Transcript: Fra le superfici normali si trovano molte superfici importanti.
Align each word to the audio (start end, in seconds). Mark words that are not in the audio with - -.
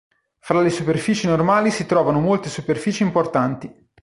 Fra 0.39 0.59
le 0.61 0.71
superfici 0.71 1.27
normali 1.27 1.69
si 1.69 1.85
trovano 1.85 2.19
molte 2.19 2.49
superfici 2.49 3.03
importanti. 3.03 3.89